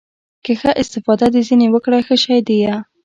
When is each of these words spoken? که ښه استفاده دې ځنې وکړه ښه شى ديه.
که 0.43 0.53
ښه 0.59 0.71
استفاده 0.81 1.27
دې 1.33 1.41
ځنې 1.47 1.67
وکړه 1.71 1.99
ښه 2.07 2.15
شى 2.23 2.37
ديه. 2.47 2.75